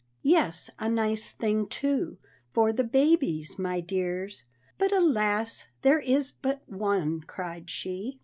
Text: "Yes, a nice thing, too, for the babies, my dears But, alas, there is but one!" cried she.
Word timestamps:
"Yes, 0.23 0.71
a 0.79 0.89
nice 0.89 1.31
thing, 1.31 1.67
too, 1.67 2.17
for 2.55 2.73
the 2.73 2.83
babies, 2.83 3.59
my 3.59 3.81
dears 3.81 4.43
But, 4.79 4.91
alas, 4.91 5.67
there 5.83 5.99
is 5.99 6.31
but 6.31 6.63
one!" 6.67 7.21
cried 7.27 7.69
she. 7.69 8.19